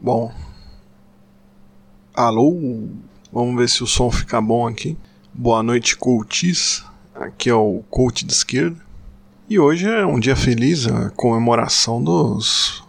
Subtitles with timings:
[0.00, 0.30] Bom.
[2.14, 2.54] Alô?
[3.32, 4.96] Vamos ver se o som fica bom aqui.
[5.32, 6.84] Boa noite, coaches.
[7.14, 8.76] Aqui é o coach de esquerda.
[9.48, 12.84] E hoje é um dia feliz, a comemoração dos,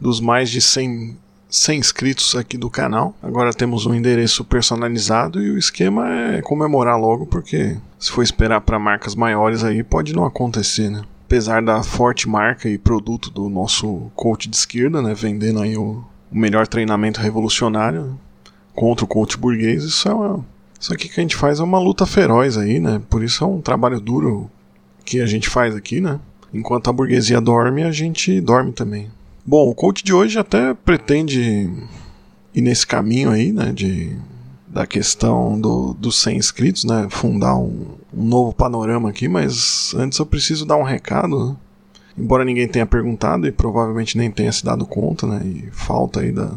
[0.00, 1.18] dos mais de 100,
[1.50, 3.14] 100 inscritos aqui do canal.
[3.22, 8.62] Agora temos um endereço personalizado e o esquema é comemorar logo, porque se for esperar
[8.62, 11.02] para marcas maiores aí pode não acontecer, né?
[11.26, 16.04] Apesar da forte marca e produto do nosso coach de esquerda, né, vendendo aí o,
[16.32, 18.18] o melhor treinamento revolucionário
[18.74, 20.44] contra o coach burguês, isso é uma,
[20.80, 23.00] isso aqui que a gente faz é uma luta feroz aí, né?
[23.08, 24.50] Por isso é um trabalho duro
[25.04, 26.18] que a gente faz aqui, né?
[26.52, 29.08] Enquanto a burguesia dorme, a gente dorme também.
[29.44, 31.70] Bom, o coach de hoje até pretende
[32.54, 33.72] ir nesse caminho aí, né?
[33.72, 34.16] De,
[34.66, 37.06] da questão do, dos 100 inscritos, né?
[37.10, 41.56] Fundar um, um novo panorama aqui, mas antes eu preciso dar um recado, né?
[42.16, 45.40] Embora ninguém tenha perguntado e provavelmente nem tenha se dado conta, né?
[45.44, 46.50] E falta aí da.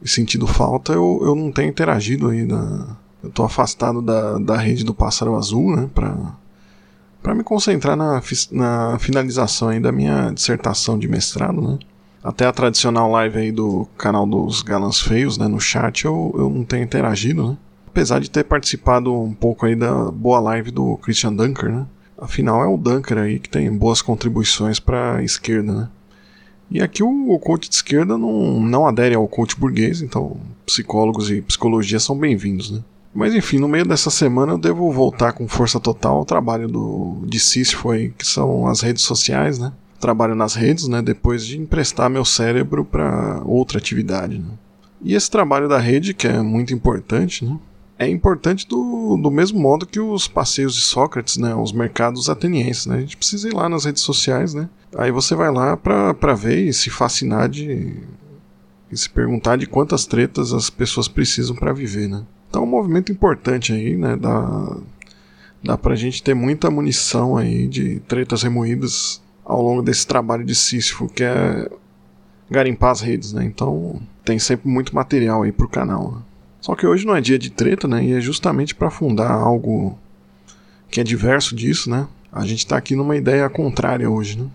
[0.00, 2.96] E sentido falta, eu, eu não tenho interagido aí na.
[3.22, 5.90] Eu tô afastado da, da rede do Pássaro Azul, né?
[5.92, 6.36] Pra,
[7.22, 8.22] pra me concentrar na,
[8.52, 11.78] na finalização aí da minha dissertação de mestrado, né?
[12.22, 15.48] Até a tradicional live aí do canal dos Galãs Feios, né?
[15.48, 17.56] No chat eu, eu não tenho interagido, né?
[17.86, 21.86] Apesar de ter participado um pouco aí da boa live do Christian Dunker, né?
[22.18, 25.88] Afinal, é o Dunker aí que tem boas contribuições para a esquerda, né?
[26.70, 31.30] E aqui o, o coach de esquerda não, não adere ao coach burguês, então psicólogos
[31.30, 32.82] e psicologia são bem-vindos, né?
[33.14, 37.22] Mas enfim, no meio dessa semana eu devo voltar com força total ao trabalho do,
[37.24, 39.72] de Sísifo aí, que são as redes sociais, né?
[40.00, 41.00] Trabalho nas redes, né?
[41.00, 44.50] Depois de emprestar meu cérebro para outra atividade, né?
[45.02, 47.56] E esse trabalho da rede, que é muito importante, né?
[47.98, 52.86] É importante do, do mesmo modo que os passeios de Sócrates, né, os mercados atenienses,
[52.86, 52.96] né?
[52.96, 54.68] A gente precisa ir lá nas redes sociais, né?
[54.96, 57.94] Aí você vai lá para ver e se fascinar de
[58.90, 62.24] e se perguntar de quantas tretas as pessoas precisam para viver, né?
[62.48, 64.16] Então é um movimento importante aí, né?
[64.16, 64.76] Dá,
[65.64, 70.54] dá pra gente ter muita munição aí de tretas remoídas ao longo desse trabalho de
[70.54, 71.68] Sísifo, que é
[72.50, 73.44] garimpar as redes, né?
[73.44, 76.12] Então tem sempre muito material aí pro canal.
[76.12, 76.18] Né?
[76.66, 78.04] Só que hoje não é dia de treta, né?
[78.04, 79.96] E é justamente para fundar algo
[80.90, 82.08] que é diverso disso, né?
[82.32, 84.48] A gente está aqui numa ideia contrária hoje, né?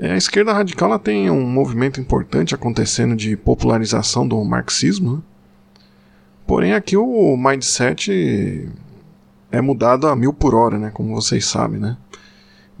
[0.00, 5.22] É, a esquerda radical ela tem um movimento importante acontecendo de popularização do marxismo, né?
[6.44, 8.68] porém aqui o mindset
[9.52, 10.90] é mudado a mil por hora, né?
[10.92, 11.96] Como vocês sabem, né?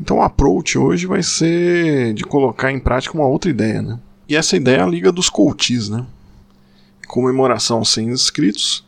[0.00, 4.00] Então o approach hoje vai ser de colocar em prática uma outra ideia, né?
[4.28, 6.04] E essa ideia é a Liga dos Coaches, né?
[7.14, 8.84] Comemoração sem inscritos,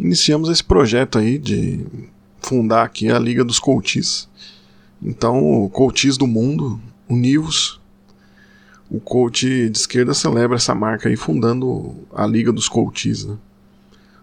[0.00, 1.84] iniciamos esse projeto aí de
[2.40, 4.30] fundar aqui a Liga dos Coaches.
[5.02, 7.78] Então, o Coaches do Mundo, univos.
[8.90, 13.26] O coach de esquerda celebra essa marca aí, fundando a Liga dos Coaches.
[13.26, 13.36] Né?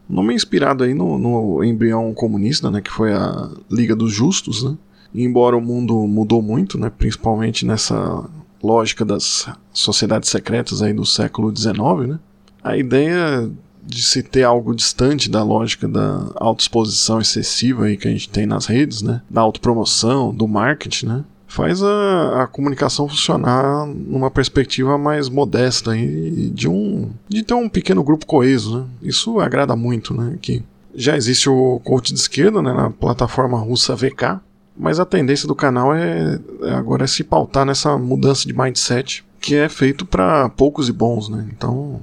[0.09, 4.11] O nome é inspirado aí no, no embrião comunista, né, que foi a Liga dos
[4.11, 4.63] Justos.
[4.63, 4.75] Né?
[5.13, 8.27] E embora o mundo mudou muito, né, principalmente nessa
[8.63, 12.19] lógica das sociedades secretas aí do século XIX, né?
[12.63, 13.49] A ideia
[13.85, 18.45] de se ter algo distante da lógica da autoexposição excessiva aí que a gente tem
[18.45, 19.21] nas redes, né?
[19.29, 21.23] Da autopromoção, do marketing, né?
[21.47, 27.69] Faz a, a comunicação funcionar numa perspectiva mais modesta aí de um de ter um
[27.69, 28.85] pequeno grupo coeso, né?
[29.01, 30.37] Isso agrada muito, né?
[30.41, 30.63] Que
[30.95, 32.73] já existe o coach de esquerda, né?
[32.73, 34.39] Na plataforma russa VK,
[34.75, 39.23] mas a tendência do canal é, é agora é se pautar nessa mudança de mindset
[39.39, 41.45] que é feito para poucos e bons, né?
[41.51, 41.99] Então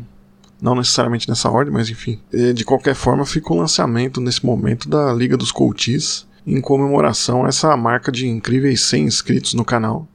[0.60, 2.20] não necessariamente nessa ordem, mas enfim.
[2.54, 7.48] De qualquer forma, fica o lançamento nesse momento da Liga dos Coaches em comemoração a
[7.48, 10.08] essa marca de incríveis 100 inscritos no canal.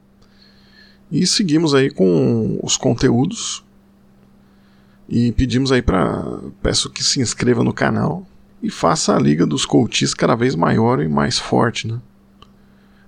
[1.12, 3.64] E seguimos aí com os conteúdos.
[5.08, 8.26] E pedimos aí para peço que se inscreva no canal
[8.62, 12.02] e faça a liga dos coaches cada vez maior e mais forte, né?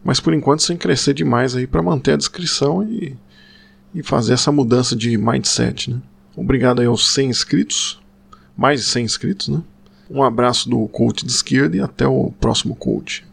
[0.04, 3.18] Mas por enquanto sem crescer demais aí para manter a descrição e,
[3.96, 6.00] e fazer essa mudança de mindset, né?
[6.38, 8.00] Obrigado aí aos 100 inscritos,
[8.56, 9.63] mais de 100 inscritos, né?
[10.07, 13.25] Um abraço do coach de esquerda e até o próximo coach.